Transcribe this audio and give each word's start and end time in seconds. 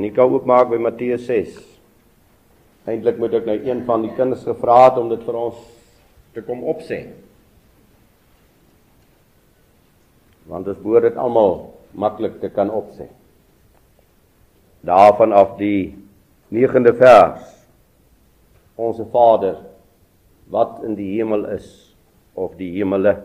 jy 0.00 0.10
kan 0.16 0.32
oopmaak 0.32 0.70
by 0.72 0.78
Matteus 0.80 1.26
6. 1.28 1.58
Eintlik 2.88 3.18
moet 3.20 3.34
ek 3.36 3.44
nou 3.46 3.58
een 3.60 3.82
van 3.86 4.06
die 4.06 4.12
kinders 4.16 4.46
gevra 4.48 4.86
het 4.88 4.98
om 4.98 5.10
dit 5.12 5.20
vir 5.26 5.36
ons 5.38 5.58
te 6.32 6.42
kom 6.46 6.64
opsê. 6.72 7.04
Want 10.48 10.66
dit 10.66 10.80
behoort 10.82 11.10
dit 11.10 11.20
almal 11.20 11.58
maklik 11.92 12.40
te 12.40 12.48
kan 12.50 12.72
opsê. 12.72 13.06
Daarvan 14.82 15.36
af 15.36 15.54
die 15.60 15.92
9de 16.50 16.96
vers. 16.98 17.44
Onse 18.80 19.04
Vader 19.12 19.60
wat 20.50 20.80
in 20.88 20.96
die 20.96 21.12
hemel 21.14 21.44
is 21.52 21.68
of 22.34 22.56
die 22.58 22.72
hemele 22.74 23.20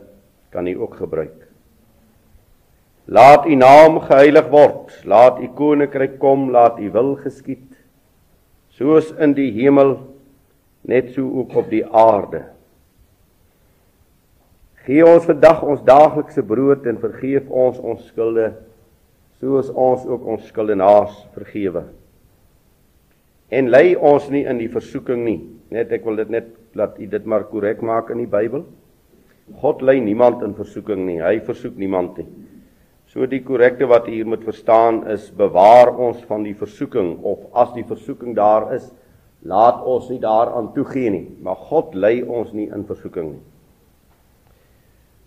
kan 0.52 0.68
U 0.68 0.76
ook 0.84 1.00
gebruik. 1.00 1.47
Laat 3.08 3.46
U 3.48 3.56
naam 3.56 4.02
geheilig 4.04 4.50
word. 4.52 4.92
Laat 5.08 5.40
U 5.40 5.48
koninkryk 5.56 6.18
kom. 6.20 6.50
Laat 6.52 6.80
U 6.84 6.92
wil 6.92 7.16
geskied. 7.24 7.64
Soos 8.76 9.14
in 9.16 9.34
die 9.34 9.50
hemel 9.56 9.96
net 10.88 11.14
so 11.16 11.24
ook 11.40 11.56
op 11.56 11.70
die 11.72 11.86
aarde. 11.88 12.44
Gee 14.88 15.04
ons 15.04 15.26
vandag 15.28 15.64
ons 15.64 15.84
daaglikse 15.88 16.44
brood 16.48 16.86
en 16.88 17.00
vergeef 17.00 17.48
ons 17.48 17.80
ons 17.80 18.04
skulde 18.08 18.52
soos 19.38 19.70
ons 19.70 20.06
ook 20.08 20.24
ons 20.26 20.48
skuldenaars 20.50 21.16
vergewe. 21.36 21.84
En 23.54 23.70
lei 23.70 23.96
ons 23.96 24.26
nie 24.34 24.44
in 24.50 24.60
die 24.60 24.72
versoeking 24.72 25.24
nie. 25.24 25.40
Net 25.72 25.92
ek 25.96 26.08
wil 26.08 26.20
dit 26.20 26.32
net 26.34 26.50
laat 26.78 26.98
u 27.00 27.08
dit 27.08 27.28
maar 27.28 27.46
korrek 27.52 27.84
maak 27.86 28.10
in 28.14 28.24
die 28.24 28.32
Bybel. 28.32 28.66
God 29.62 29.84
lei 29.86 30.00
niemand 30.04 30.44
in 30.44 30.56
versoeking 30.58 31.06
nie. 31.08 31.20
Hy 31.24 31.40
versoek 31.46 31.78
niemand 31.80 32.18
nie. 32.20 32.28
So 33.18 33.26
die 33.26 33.40
korrekte 33.42 33.88
wat 33.90 34.06
hier 34.06 34.28
moet 34.30 34.44
verstaan 34.46 35.00
is 35.10 35.32
bewaar 35.34 35.90
ons 35.90 36.20
van 36.30 36.44
die 36.46 36.54
versoeking 36.54 37.16
of 37.26 37.48
as 37.58 37.72
die 37.74 37.86
versoeking 37.90 38.36
daar 38.38 38.68
is, 38.76 38.84
laat 39.42 39.80
ons 39.90 40.12
nie 40.12 40.20
daaraan 40.22 40.68
toegee 40.76 41.10
nie. 41.10 41.24
Maar 41.42 41.56
God 41.66 41.96
lei 41.98 42.20
ons 42.22 42.52
nie 42.54 42.68
in 42.70 42.84
versoeking 42.86 43.32
nie. 43.32 43.42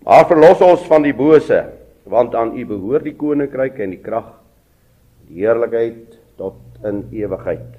Maar 0.07 0.23
verlos 0.31 0.63
ons 0.63 0.85
van 0.87 1.03
die 1.03 1.17
bose, 1.19 1.59
want 2.07 2.37
aan 2.39 2.53
U 2.55 2.63
behoort 2.69 3.09
die 3.09 3.17
koninkryk 3.19 3.81
en 3.83 3.97
die 3.97 3.99
krag, 4.05 4.29
die 5.27 5.43
heerlikheid 5.43 6.15
tot 6.39 6.87
in 6.87 7.03
ewigheid. 7.11 7.75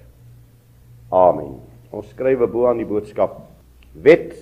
Amen. 1.08 1.54
Ons 1.96 2.12
skrywe 2.12 2.50
bo 2.52 2.68
aan 2.68 2.84
die 2.84 2.90
boodskap 2.90 3.40
wet 4.04 4.36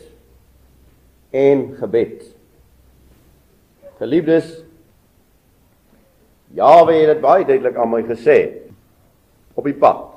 en 1.29 1.67
gebed. 1.77 2.25
Geliefdes, 4.01 4.49
Jawe 6.57 6.93
het 6.93 7.13
dit 7.13 7.21
baie 7.21 7.45
duidelik 7.45 7.77
aan 7.77 7.91
my 7.91 8.01
gesê 8.07 8.39
op 9.53 9.67
die 9.67 9.77
pad 9.77 10.07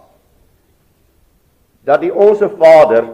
dat 1.82 2.00
die 2.00 2.12
onsse 2.14 2.46
Vader 2.58 3.08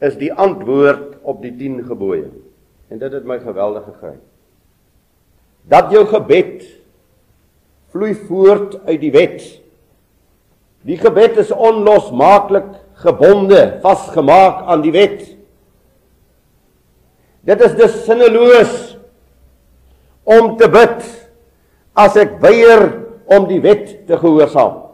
is 0.00 0.16
die 0.16 0.30
antwoord 0.32 1.18
op 1.22 1.42
die 1.42 1.52
10 1.56 1.82
gebooie. 1.84 2.30
En 2.88 2.98
dit 2.98 3.12
het 3.12 3.24
my 3.28 3.38
geweldig 3.42 3.84
gegryp. 3.84 4.22
Dat 5.68 5.90
jou 5.92 6.06
gebed 6.08 6.64
vloei 7.92 8.14
voort 8.14 8.78
uit 8.86 9.00
die 9.00 9.12
wet. 9.12 9.44
Die 10.88 10.96
gebed 10.96 11.36
is 11.42 11.52
onlosmaaklik 11.52 12.70
gebonde, 13.02 13.78
vasgemaak 13.84 14.64
aan 14.70 14.80
die 14.84 14.92
wet. 14.94 15.26
Dit 17.44 17.60
is 17.64 17.74
dus 17.76 18.04
sinneloos 18.06 18.96
om 20.24 20.56
te 20.56 20.68
bid 20.68 21.04
as 21.98 22.16
ek 22.20 22.36
weier 22.42 22.84
om 23.26 23.48
die 23.48 23.60
wet 23.64 24.06
te 24.06 24.16
gehoorsaam. 24.16 24.84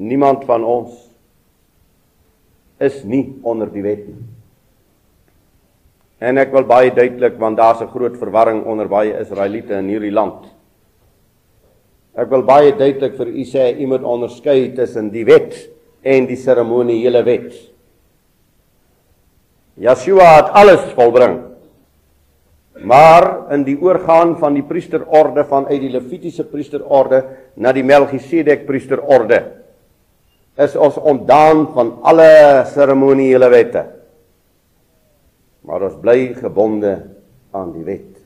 Niemand 0.00 0.44
van 0.48 0.64
ons 0.64 0.96
is 2.80 3.02
nie 3.04 3.26
onder 3.44 3.68
die 3.70 3.84
wet 3.84 4.06
nie. 4.08 4.22
En 6.20 6.40
ek 6.40 6.52
wil 6.52 6.66
baie 6.68 6.92
duidelik 6.92 7.38
want 7.40 7.56
daar's 7.56 7.80
'n 7.80 7.92
groot 7.92 8.16
verwarring 8.16 8.64
onder 8.64 8.88
baie 8.88 9.20
Israeliete 9.20 9.74
in 9.74 9.88
hierdie 9.88 10.12
land. 10.12 10.48
Ek 12.16 12.28
wil 12.30 12.42
baie 12.42 12.72
duidelik 12.72 13.16
vir 13.16 13.28
u 13.28 13.44
sê 13.44 13.80
u 13.80 13.86
moet 13.86 14.02
onderskei 14.02 14.74
tussen 14.74 15.10
die 15.10 15.24
wet 15.24 15.70
en 16.02 16.26
die 16.26 16.36
seremoniele 16.36 17.22
wet. 17.22 17.54
Yeshua 19.76 20.36
het 20.36 20.50
alles 20.52 20.80
volbring. 20.92 21.49
Maar 22.80 23.52
in 23.52 23.64
die 23.66 23.76
oorgaan 23.76 24.38
van 24.40 24.54
die 24.56 24.64
priesterorde 24.64 25.44
van 25.44 25.66
uit 25.68 25.80
die 25.82 25.92
Levitiese 25.92 26.46
priesterorde 26.48 27.24
na 27.60 27.72
die 27.76 27.84
Melchisedek 27.84 28.66
priesterorde 28.66 29.42
is 30.60 30.76
ons 30.76 30.96
ontdaan 30.96 31.66
van 31.74 31.94
alle 32.08 32.64
seremoniele 32.72 33.48
wette 33.52 33.84
maar 35.66 35.84
ons 35.86 35.98
bly 36.00 36.32
gebonde 36.34 36.94
aan 37.54 37.72
die 37.74 37.84
wet. 37.84 38.16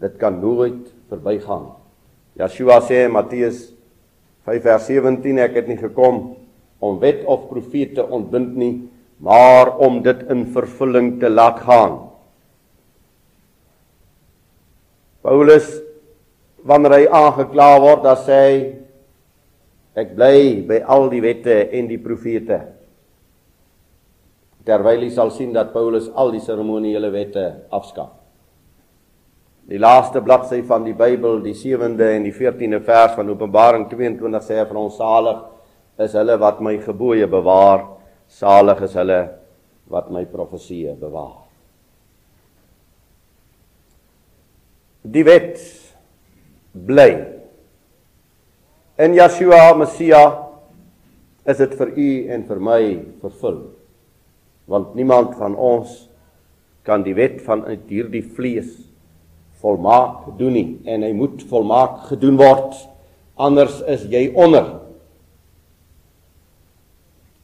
Dit 0.00 0.16
kan 0.20 0.40
nooit 0.40 0.90
verbygaan. 1.10 1.70
Yeshua 2.40 2.80
sê 2.84 3.04
in 3.06 3.14
Matteus 3.14 3.70
5 4.48 4.62
vers 4.64 4.86
17 4.88 5.40
ek 5.44 5.58
het 5.60 5.68
nie 5.70 5.78
gekom 5.80 6.20
om 6.80 7.00
wet 7.02 7.22
of 7.28 7.48
profete 7.50 8.04
ontbind 8.04 8.54
nie, 8.56 8.74
maar 9.20 9.74
om 9.84 10.00
dit 10.04 10.22
in 10.32 10.46
vervulling 10.54 11.18
te 11.20 11.28
laat 11.28 11.60
gaan. 11.66 11.98
Paulus 15.22 15.68
wanneer 16.64 16.96
hy 16.98 17.06
aangekla 17.06 17.70
word, 17.80 18.04
dan 18.04 18.20
sê 18.20 18.40
hy 18.40 18.58
ek 20.00 20.14
bly 20.16 20.36
by 20.68 20.82
al 20.86 21.08
die 21.12 21.22
wette 21.24 21.56
en 21.76 21.88
die 21.90 22.00
profete 22.00 22.60
terwyl 24.66 25.02
jy 25.02 25.10
sal 25.14 25.32
sien 25.34 25.54
dat 25.54 25.72
Paulus 25.74 26.10
al 26.14 26.32
die 26.34 26.42
seremoniele 26.44 27.10
wette 27.12 27.46
afskaf. 27.72 28.12
Die 29.70 29.78
laaste 29.78 30.22
bladsy 30.24 30.60
van 30.66 30.84
die 30.84 30.96
Bybel, 30.98 31.40
die 31.44 31.54
7de 31.54 32.08
en 32.16 32.26
die 32.26 32.34
14de 32.34 32.80
vers 32.84 33.14
van 33.16 33.30
Openbaring 33.30 33.86
22 33.90 34.42
sê 34.46 34.64
vir 34.64 34.80
ons 34.80 34.98
salig 34.98 35.44
is 36.00 36.16
hulle 36.16 36.38
wat 36.40 36.62
my 36.64 36.74
gebooie 36.80 37.28
bewaar, 37.30 37.84
salig 38.26 38.82
is 38.86 38.96
hulle 38.98 39.20
wat 39.90 40.10
my 40.10 40.24
profeseë 40.26 40.96
bewaar. 40.98 41.49
Die 45.02 45.24
wet 45.24 45.58
bly. 46.72 47.10
In 49.00 49.16
Yeshua 49.16 49.74
Messia 49.78 50.50
is 51.48 51.60
dit 51.60 51.74
vir 51.78 51.92
u 51.96 52.08
en 52.34 52.44
vir 52.48 52.60
my 52.62 52.80
vervul 53.22 53.60
want 54.70 54.94
niemand 54.94 55.34
van 55.38 55.56
ons 55.58 55.90
kan 56.86 57.02
die 57.02 57.16
wet 57.16 57.40
van 57.46 57.64
hierdie 57.88 58.22
vlees 58.22 58.70
volmaak 59.60 60.28
doen 60.38 60.54
nie 60.54 60.68
en 60.88 61.02
hy 61.04 61.10
moet 61.16 61.42
volmaak 61.50 62.04
gedoen 62.10 62.38
word 62.40 62.76
anders 63.40 63.80
is 63.90 64.06
jy 64.12 64.28
onder 64.36 64.68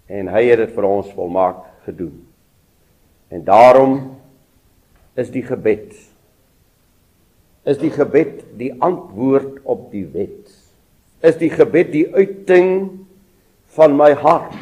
en 0.06 0.30
hy 0.30 0.44
het 0.46 0.62
dit 0.62 0.76
vir 0.76 0.86
ons 0.88 1.10
volmaak 1.16 1.64
gedoen 1.88 2.14
en 3.34 3.42
daarom 3.48 3.96
is 5.18 5.32
die 5.34 5.44
gebed 5.44 5.96
is 7.66 7.78
die 7.80 7.90
gebed 7.90 8.44
die 8.58 8.70
antwoord 8.84 9.58
op 9.66 9.88
die 9.90 10.06
wet? 10.14 10.52
Is 11.26 11.38
die 11.40 11.50
gebed 11.50 11.90
die 11.94 12.06
uiting 12.14 12.70
van 13.74 13.96
my 13.98 14.12
hart? 14.20 14.54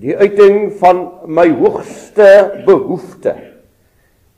Die 0.00 0.16
uiting 0.16 0.72
van 0.80 1.04
my 1.28 1.46
hoogste 1.60 2.64
behoefte? 2.64 3.34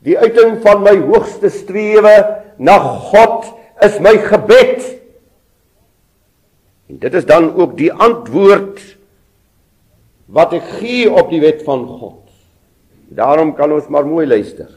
Die 0.05 0.17
uiting 0.19 0.59
van 0.65 0.83
my 0.83 0.97
hoogste 1.07 1.49
strewe 1.51 2.13
na 2.59 2.77
God 3.09 3.47
is 3.85 3.97
my 4.03 4.17
gebed. 4.19 4.83
En 6.91 6.99
dit 7.03 7.17
is 7.19 7.27
dan 7.27 7.53
ook 7.55 7.77
die 7.79 7.91
antwoord 7.91 8.83
wat 10.27 10.53
ek 10.59 10.67
gee 10.81 11.07
op 11.07 11.31
die 11.31 11.39
wet 11.43 11.63
van 11.63 11.87
God. 11.87 12.19
Daarom 13.15 13.55
kan 13.55 13.71
ons 13.71 13.87
maar 13.87 14.07
mooi 14.07 14.27
luister 14.27 14.67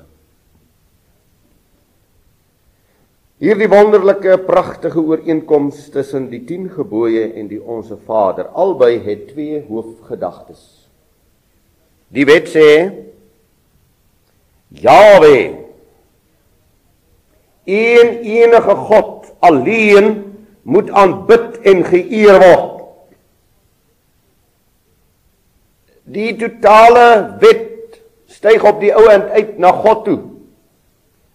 Hierdie 3.41 3.71
wonderlike 3.73 4.35
pragtige 4.45 5.01
ooreenkoms 5.01 5.87
tussen 5.95 6.27
die 6.29 6.43
10 6.45 6.67
gebooie 6.75 7.23
en 7.41 7.47
die 7.49 7.61
onsse 7.65 7.97
Vader, 8.05 8.51
albei 8.53 8.99
het 9.01 9.31
twee 9.31 9.63
hoofgedagtes. 9.65 10.61
Die 12.13 12.27
wet 12.29 12.51
sê 12.53 12.67
Jawe 14.77 15.39
een 17.65 18.13
enige 18.29 18.77
God 18.93 19.33
alleen 19.41 20.13
moet 20.61 20.93
aanbid 20.93 21.63
en 21.65 21.81
geëer 21.89 22.45
word. 22.45 22.79
Die 26.05 26.37
totale 26.37 27.09
wet 27.41 28.03
styg 28.29 28.69
op 28.69 28.85
die 28.85 28.93
ou 28.93 29.09
end 29.09 29.33
uit 29.33 29.57
na 29.57 29.73
God 29.81 30.05
toe. 30.05 30.21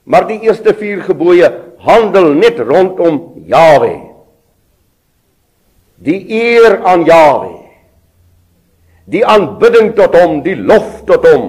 Maar 0.05 0.29
die 0.29 0.43
eerste 0.45 0.77
4 0.77 1.07
gebooie 1.09 1.49
handel 1.85 2.33
net 2.37 2.59
rondom 2.59 3.45
Jawe. 3.47 3.93
Die 6.05 6.21
eer 6.33 6.81
aan 6.83 7.05
Jawe. 7.07 7.53
Die 9.05 9.21
aanbidding 9.25 9.93
tot 9.97 10.17
hom, 10.17 10.39
die 10.45 10.57
lof 10.57 11.03
tot 11.05 11.25
hom, 11.29 11.45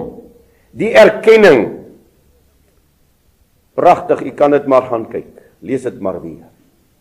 die 0.76 0.92
erkenning. 0.92 1.64
Pragtig, 3.76 4.22
u 4.28 4.32
kan 4.36 4.52
dit 4.52 4.68
maar 4.68 4.88
gaan 4.90 5.08
kyk. 5.08 5.32
Lees 5.64 5.86
dit 5.88 6.00
maar 6.04 6.20
weer. 6.20 6.44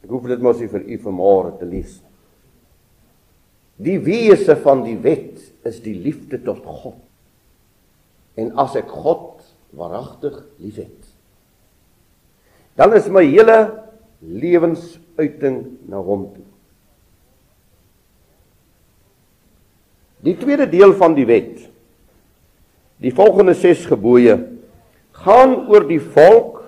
Ek 0.06 0.12
hoef 0.14 0.28
dit 0.30 0.44
mos 0.44 0.60
nie 0.62 0.72
vir 0.72 0.84
u 0.86 1.00
vanmôre 1.04 1.56
te 1.60 1.68
lees. 1.68 1.98
Die 3.76 3.98
wese 4.00 4.56
van 4.64 4.86
die 4.86 4.96
wet 5.04 5.42
is 5.68 5.82
die 5.84 5.96
liefde 6.00 6.40
tot 6.44 6.64
God. 6.64 7.00
En 8.40 8.54
as 8.60 8.76
ek 8.80 8.92
God 8.92 9.44
waaragtig 9.76 10.38
liefhet, 10.64 11.14
dan 12.75 12.94
is 12.94 13.07
my 13.07 13.24
hele 13.24 13.60
lewensuiting 14.19 15.80
na 15.88 16.01
hom 16.04 16.27
toe. 16.33 16.44
Die 20.25 20.36
tweede 20.39 20.66
deel 20.69 20.95
van 20.98 21.13
die 21.16 21.27
wet, 21.30 21.68
die 22.98 23.13
volgende 23.13 23.54
6 23.54 23.86
gebooie, 23.92 24.39
gaan 25.24 25.56
oor 25.69 25.86
die 25.88 26.01
volk, 26.01 26.63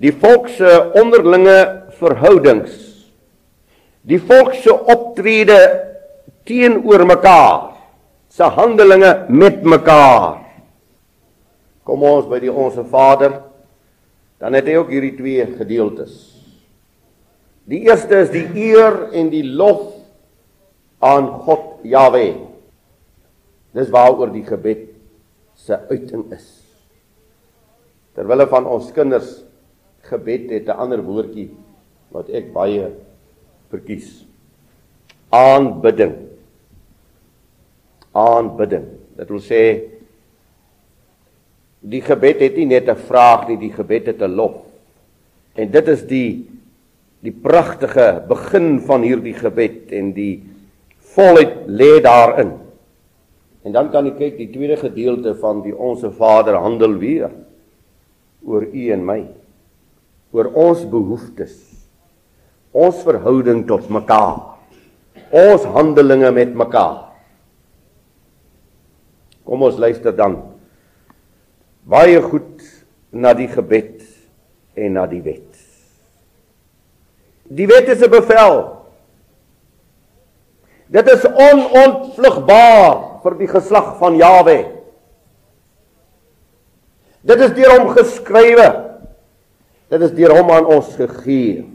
die 0.00 0.12
volk 0.14 0.48
se 0.54 0.70
onderlinge 0.96 1.58
verhoudings, 1.98 2.76
die 4.06 4.20
volk 4.22 4.54
se 4.62 4.72
optrede 4.72 5.58
teenoor 6.48 7.04
mekaar, 7.08 7.74
se 8.30 8.46
handelinge 8.56 9.26
met 9.28 9.60
mekaar. 9.66 10.38
Kom 11.84 12.06
ons 12.06 12.28
by 12.30 12.38
die 12.40 12.52
onsse 12.52 12.86
Vader 12.86 13.49
dan 14.40 14.56
het 14.56 14.68
hy 14.68 14.78
ook 14.80 14.92
hierdie 14.92 15.16
twee 15.18 15.44
gedeeltes. 15.58 16.14
Die 17.68 17.82
eerste 17.86 18.22
is 18.24 18.32
die 18.32 18.46
eer 18.56 19.10
en 19.12 19.28
die 19.32 19.44
lof 19.44 19.92
aan 21.04 21.28
God 21.44 21.84
Jahwe. 21.86 22.32
Dis 23.76 23.92
waaroor 23.92 24.32
die 24.32 24.46
gebed 24.46 24.88
se 25.60 25.76
uiting 25.90 26.24
is. 26.34 26.48
Terwyl 28.16 28.46
van 28.50 28.66
ons 28.66 28.90
kinders 28.96 29.42
gebed 30.08 30.50
het 30.50 30.66
'n 30.66 30.80
ander 30.82 31.02
woordjie 31.04 31.50
wat 32.10 32.28
ek 32.28 32.52
baie 32.52 32.90
verkies. 33.70 34.24
Aanbidding. 35.30 36.16
Aanbidding. 38.12 38.86
Dit 39.16 39.28
wil 39.28 39.38
sê 39.38 39.62
Die 41.80 42.02
gebed 42.04 42.40
het 42.44 42.56
nie 42.56 42.66
net 42.66 42.88
'n 42.88 42.96
vraag 42.96 43.48
nie, 43.48 43.56
die 43.56 43.72
gebed 43.72 44.06
het 44.06 44.20
'n 44.22 44.34
lof. 44.34 44.56
En 45.54 45.70
dit 45.70 45.88
is 45.88 46.02
die 46.06 46.46
die 47.20 47.32
pragtige 47.32 48.22
begin 48.28 48.80
van 48.80 49.02
hierdie 49.02 49.34
gebed 49.34 49.92
en 49.92 50.12
die 50.12 50.42
volheid 50.98 51.66
lê 51.66 52.00
daarin. 52.00 52.58
En 53.62 53.72
dan 53.72 53.90
kan 53.90 54.06
jy 54.06 54.14
kyk 54.16 54.38
die 54.38 54.50
tweede 54.52 54.76
gedeelte 54.76 55.34
van 55.34 55.60
die 55.62 55.76
onsse 55.76 56.10
Vader 56.10 56.56
handel 56.56 56.96
weer 56.96 57.30
oor 58.44 58.64
u 58.64 58.90
en 58.90 59.04
my. 59.04 59.26
Oor 60.32 60.48
ons 60.54 60.86
behoeftes. 60.88 61.52
Ons 62.72 63.02
verhouding 63.02 63.66
tot 63.66 63.90
mekaar. 63.90 64.56
Ons 65.30 65.64
handelinge 65.64 66.30
met 66.32 66.54
mekaar. 66.54 67.10
Kom 69.44 69.62
ons 69.62 69.76
luister 69.76 70.16
dan 70.16 70.38
baie 71.90 72.20
goed 72.22 72.62
na 73.10 73.32
die 73.34 73.48
gebed 73.50 74.04
en 74.78 74.94
na 74.94 75.06
die 75.10 75.22
wet. 75.24 75.48
Die 77.50 77.66
wet 77.66 77.88
is 77.90 78.02
'n 78.02 78.10
bevel. 78.10 78.78
Dit 80.86 81.08
is 81.10 81.24
onontvlugbaar 81.26 83.22
vir 83.22 83.34
die 83.38 83.48
geslag 83.48 83.98
van 83.98 84.16
Jawe. 84.16 84.58
Dit 87.22 87.40
is 87.40 87.52
deur 87.54 87.78
hom 87.78 87.88
geskrywe. 87.94 88.68
Dit 89.90 90.00
is 90.00 90.14
deur 90.14 90.36
hom 90.36 90.50
aan 90.50 90.66
ons 90.66 90.94
gegee. 90.96 91.66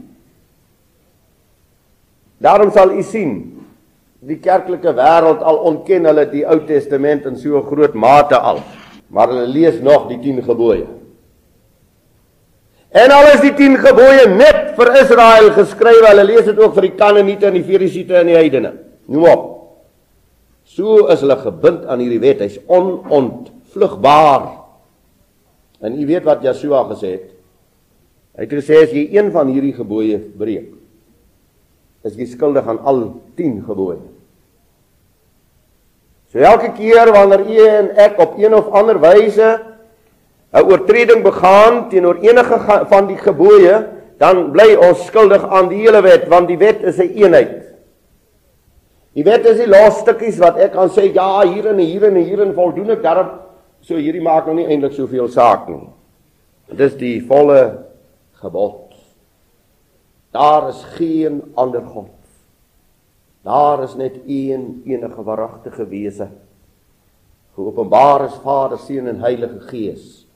Daarom 2.38 2.70
sal 2.72 2.92
u 2.92 3.02
sien 3.02 3.52
die 4.20 4.38
kerklike 4.40 4.92
wêreld 4.92 5.42
al 5.42 5.56
ontken 5.56 6.04
hulle 6.04 6.26
die 6.30 6.44
Ou 6.44 6.58
Testament 6.66 7.26
in 7.26 7.36
so 7.36 7.62
groot 7.62 7.94
mate 7.94 8.36
al 8.36 8.60
maar 9.12 9.30
hulle 9.32 9.46
lees 9.46 9.80
nog 9.84 10.08
die 10.10 10.18
10 10.22 10.42
gebooie. 10.46 10.86
En 12.96 13.12
al 13.12 13.28
is 13.34 13.42
die 13.44 13.54
10 13.54 13.76
gebooie 13.82 14.24
net 14.32 14.72
vir 14.78 14.92
Israel 15.02 15.50
geskrywe, 15.56 16.08
hulle 16.10 16.24
lees 16.24 16.46
dit 16.48 16.58
ook 16.62 16.74
vir 16.78 16.88
die 16.88 16.96
Kanaaniete 16.96 17.50
en 17.50 17.58
die 17.58 17.66
Ferisiete 17.66 18.16
en 18.20 18.30
die 18.30 18.38
heidene. 18.38 18.72
Noem 19.12 19.28
op. 19.30 19.44
So 20.66 21.06
is 21.12 21.22
hulle 21.22 21.36
gebind 21.40 21.84
aan 21.86 22.02
hierdie 22.02 22.22
wet. 22.22 22.42
Hy's 22.42 22.58
onontvlugbaar. 22.66 24.46
En 25.84 25.98
u 26.00 26.06
weet 26.08 26.24
wat 26.26 26.42
Jesua 26.44 26.82
gesê 26.90 27.12
het? 27.18 27.28
Hy 28.36 28.44
het 28.44 28.56
gesê 28.58 28.80
as 28.84 28.92
jy 28.92 29.06
een 29.16 29.30
van 29.32 29.48
hierdie 29.48 29.72
gebooie 29.76 30.18
breek, 30.36 30.74
is 32.04 32.18
jy 32.18 32.26
skuldig 32.28 32.66
aan 32.68 32.82
al 32.84 33.00
10 33.38 33.62
gebooie. 33.64 34.02
So 36.32 36.38
elke 36.38 36.72
keer 36.74 37.12
wanneer 37.14 37.44
u 37.46 37.66
en 37.66 37.90
ek 37.96 38.18
op 38.18 38.38
een 38.38 38.54
of 38.54 38.68
ander 38.74 38.98
wyse 39.00 39.60
'n 40.52 40.64
oortreding 40.64 41.22
begaan 41.22 41.88
teenoor 41.88 42.16
enige 42.20 42.86
van 42.88 43.06
die 43.06 43.18
gebooie, 43.18 43.86
dan 44.18 44.50
bly 44.50 44.74
ons 44.74 45.06
skuldig 45.06 45.44
aan 45.48 45.68
die 45.68 45.84
hele 45.84 46.00
wet 46.02 46.28
want 46.28 46.48
die 46.48 46.58
wet 46.58 46.82
is 46.82 46.98
'n 46.98 47.02
een 47.02 47.16
eenheid. 47.22 47.62
Die 49.12 49.24
wet 49.24 49.46
is 49.46 49.56
die 49.56 49.68
laaste 49.68 50.00
stukkies 50.00 50.38
wat 50.38 50.56
ek 50.56 50.72
kan 50.72 50.88
sê 50.88 51.12
ja, 51.12 51.46
hier 51.46 51.66
en 51.66 51.78
hier 51.78 52.04
en 52.04 52.14
hier 52.14 52.40
en 52.40 52.54
voldoen 52.54 52.90
ek 52.90 53.02
daarop. 53.02 53.32
So 53.80 53.94
hierdie 53.94 54.22
maak 54.22 54.46
nou 54.46 54.54
nie 54.54 54.66
eintlik 54.66 54.92
soveel 54.92 55.28
saak 55.28 55.68
nie. 55.68 55.88
Dit 56.68 56.80
is 56.80 56.96
die 56.96 57.22
volle 57.26 57.84
gebod. 58.32 58.92
Daar 60.32 60.68
is 60.68 60.84
geen 60.96 61.42
ander 61.54 61.82
god 61.82 62.25
Daar 63.46 63.82
is 63.82 63.94
net 63.94 64.18
een 64.26 64.82
enige 64.86 65.22
waaragtige 65.22 65.86
wese. 65.86 66.28
Geopenbaar 67.54 68.24
is 68.24 68.38
Vader, 68.42 68.78
Seun 68.78 69.06
en 69.06 69.20
Heilige 69.20 69.60
Gees. 69.70 70.26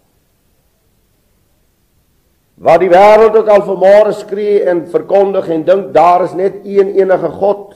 Wat 2.54 2.78
die 2.80 2.90
wêreld 2.92 3.34
ook 3.34 3.48
al 3.50 3.64
vanmôre 3.66 4.12
skree 4.14 4.62
en 4.68 4.84
verkondig 4.92 5.48
en 5.48 5.64
dink 5.66 5.90
daar 5.96 6.22
is 6.24 6.36
net 6.38 6.60
een 6.62 6.92
enige 7.00 7.32
God. 7.40 7.74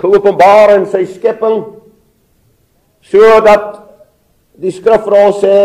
Geopenbaar 0.00 0.76
in 0.78 0.88
sy 0.88 1.04
skepping 1.10 1.64
sodat 3.04 3.82
die 4.56 4.72
skrif 4.72 5.04
vir 5.04 5.18
ons 5.20 5.42
sê 5.44 5.60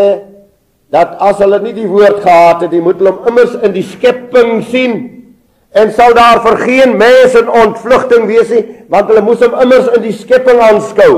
dat 0.91 1.15
as 1.23 1.39
hulle 1.39 1.61
nie 1.63 1.73
die 1.73 1.87
woord 1.87 2.19
gehad 2.25 2.65
het, 2.65 2.73
jy 2.75 2.83
moet 2.83 2.99
hulle 2.99 3.15
immers 3.31 3.55
in 3.63 3.71
die 3.73 3.87
skepping 3.87 4.59
sien 4.67 4.99
en 5.71 5.91
sal 5.95 6.13
daar 6.15 6.41
vir 6.43 6.57
geen 6.65 6.97
mens 6.99 7.35
in 7.39 7.49
ontvlugting 7.49 8.27
wees 8.27 8.49
nie 8.51 8.63
want 8.91 9.07
hulle 9.11 9.23
moes 9.23 9.43
hom 9.43 9.55
immers 9.63 9.87
in 9.95 10.03
die 10.03 10.15
skepping 10.15 10.59
aanskou. 10.59 11.13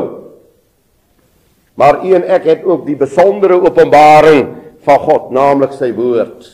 Maar 1.74 2.04
u 2.06 2.12
en 2.14 2.28
ek 2.36 2.46
het 2.52 2.68
ook 2.70 2.84
die 2.86 2.98
besondere 3.00 3.58
openbaring 3.58 4.52
van 4.86 5.00
God 5.02 5.32
naamlik 5.34 5.74
sy 5.74 5.90
woord. 5.96 6.46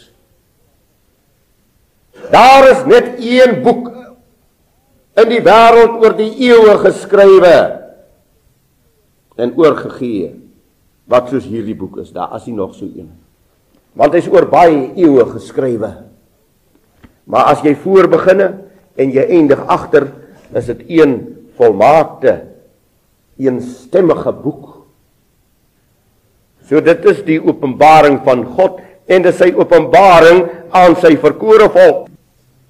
Daar 2.31 2.69
is 2.69 2.85
net 2.87 3.17
een 3.19 3.59
boek 3.65 3.89
in 5.19 5.31
die 5.33 5.43
wêreld 5.43 5.99
oor 5.99 6.15
die 6.15 6.31
eeue 6.47 6.77
geskrywe 6.79 7.57
en 9.39 9.55
oorgegee 9.59 10.37
wat 11.09 11.31
soos 11.33 11.47
hierdie 11.49 11.75
boek 11.75 11.99
is. 12.05 12.13
Daar 12.15 12.31
as 12.37 12.47
hy 12.47 12.55
nog 12.55 12.77
so 12.77 12.87
een 12.87 13.11
want 13.99 14.13
hy's 14.15 14.29
oor 14.31 14.45
baie 14.47 14.93
eeue 14.95 15.25
geskrywe 15.33 15.89
Maar 17.29 17.53
as 17.53 17.61
jy 17.61 17.75
voor 17.77 18.09
beginne 18.09 18.49
en 18.99 19.13
jy 19.13 19.25
eindig 19.29 19.61
agter, 19.69 20.09
is 20.57 20.65
dit 20.71 20.81
een 20.97 21.13
volmaakte 21.59 22.39
eenstemmige 23.39 24.33
boek. 24.41 24.65
So 26.65 26.81
dit 26.81 27.05
is 27.11 27.21
die 27.27 27.39
openbaring 27.41 28.19
van 28.25 28.43
God 28.57 28.81
en 29.09 29.25
dis 29.25 29.37
sy 29.37 29.51
openbaring 29.57 30.43
aan 30.75 30.97
sy 31.01 31.15
verkore 31.21 31.69
volk. 31.73 32.07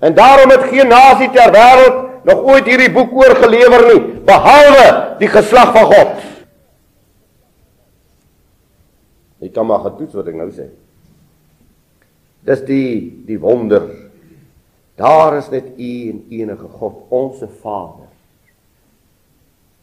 En 0.03 0.15
daarom 0.15 0.51
het 0.53 0.69
geen 0.71 0.91
nasie 0.91 1.27
ter 1.35 1.51
wêreld 1.55 2.05
nog 2.27 2.43
ooit 2.51 2.67
hierdie 2.67 2.91
boek 2.93 3.15
oorgelewer 3.15 3.85
nie 3.89 4.01
behalwe 4.27 4.85
die 5.19 5.31
geslag 5.31 5.71
van 5.75 5.87
God. 5.91 6.13
Ek 9.39 9.55
kan 9.55 9.67
maar 9.67 9.83
getoets 9.87 10.19
wat 10.19 10.27
ek 10.27 10.37
nou 10.39 10.49
sê. 10.51 10.67
Dis 12.47 12.63
die 12.67 12.91
die 13.27 13.39
wonder 13.39 13.87
Daar 14.99 15.37
is 15.37 15.47
net 15.49 15.63
U 15.79 16.09
en 16.09 16.25
enige 16.29 16.67
God, 16.75 17.05
onsse 17.07 17.47
Vader. 17.61 18.09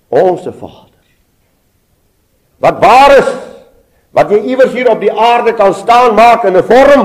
Onsse 0.09 0.53
Vader. 0.53 1.05
Wat 2.61 2.79
waar 2.81 3.17
is 3.17 3.31
wat 4.17 4.31
jy 4.33 4.39
iewers 4.49 4.73
hier 4.73 4.89
op 4.89 5.01
die 5.01 5.13
aarde 5.13 5.53
kan 5.57 5.75
staan 5.77 6.15
maak 6.17 6.45
in 6.45 6.57
'n 6.57 6.65
vorm? 6.65 7.03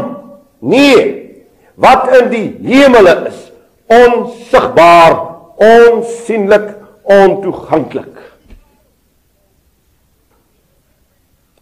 Nee, 0.59 1.43
wat 1.75 2.07
in 2.19 2.29
die 2.29 2.49
hemele 2.63 3.27
is, 3.27 3.51
onsigbaar, 3.87 5.15
onsigbaar, 5.55 6.75
ontoeganklik. 7.03 8.17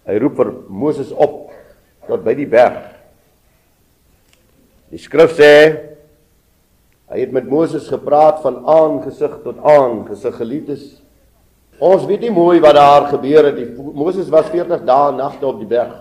Hy 0.06 0.18
roep 0.18 0.36
vir 0.36 0.54
Moses 0.70 1.12
op 1.12 1.52
tot 2.08 2.24
by 2.24 2.34
die 2.34 2.48
berg. 2.50 2.82
Die 4.90 5.02
skrif 5.02 5.36
sê 5.38 5.89
hy 7.10 7.24
het 7.24 7.32
met 7.34 7.50
Moses 7.50 7.88
gepraat 7.90 8.42
van 8.44 8.62
aangesig 8.70 9.40
tot 9.44 9.58
aangesig 9.66 10.36
geliefdes. 10.38 10.84
Ons 11.80 12.06
weet 12.06 12.28
nie 12.28 12.34
mooi 12.34 12.60
wat 12.62 12.76
daar 12.76 13.08
gebeur 13.10 13.50
het. 13.50 13.58
Die 13.58 13.70
Moses 13.74 14.30
was 14.30 14.52
40 14.52 14.84
dae 14.86 15.12
en 15.14 15.20
nagte 15.22 15.48
op 15.48 15.58
die 15.62 15.70
berg. 15.70 15.96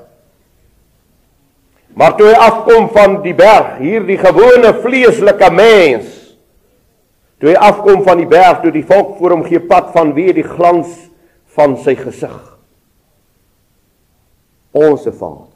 Maar 1.99 2.15
toe 2.19 2.29
hy 2.29 2.37
afkom 2.39 2.89
van 2.95 3.17
die 3.25 3.35
berg, 3.35 3.79
hier 3.81 4.05
die 4.07 4.19
gewone 4.21 4.75
vleeslike 4.83 5.49
mens, 5.55 6.11
toe 7.41 7.53
hy 7.53 7.57
afkom 7.71 8.05
van 8.07 8.21
die 8.21 8.29
berg, 8.29 8.61
toe 8.63 8.75
die 8.75 8.87
volk 8.87 9.17
voor 9.19 9.35
hom 9.35 9.47
gee 9.47 9.63
pad 9.63 9.91
van 9.95 10.13
wie 10.15 10.31
die 10.37 10.47
glans 10.47 10.93
van 11.57 11.79
sy 11.83 11.97
gesig. 11.99 12.37
Onse 14.77 15.15
Vader. 15.15 15.55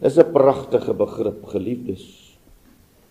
Dis 0.00 0.18
'n 0.18 0.32
pragtige 0.32 0.94
begrip, 0.94 1.44
geliefdes. 1.46 2.19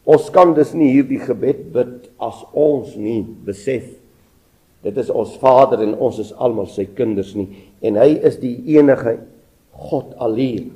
Ons 0.10 0.32
kan 0.34 0.56
dus 0.58 0.74
nie 0.74 0.90
hierdie 0.96 1.22
gebed 1.22 1.68
bid 1.76 2.10
as 2.18 2.42
ons 2.58 2.96
nie 2.98 3.22
besef 3.46 4.00
dit 4.84 4.98
is 4.98 5.10
ons 5.12 5.36
Vader 5.42 5.82
en 5.84 5.98
ons 6.00 6.20
is 6.22 6.32
almal 6.40 6.70
sy 6.72 6.86
kinders 6.96 7.34
nie. 7.38 7.50
En 7.84 8.00
hy 8.00 8.14
is 8.28 8.40
die 8.40 8.56
enige 8.78 9.18
God 9.90 10.14
alleen 10.24 10.72